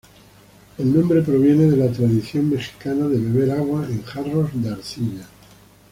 El 0.79 0.91
nombre 0.95 1.21
proviene 1.21 1.65
de 1.69 1.77
la 1.77 1.91
tradición 1.91 2.49
mexicana 2.49 3.07
de 3.07 3.19
beber 3.19 3.51
agua 3.51 3.85
en 3.87 4.01
jarros 4.01 4.49
de 4.51 4.69
arcilla. 4.71 5.27